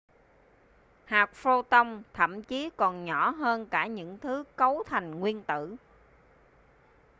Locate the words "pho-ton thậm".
1.33-2.43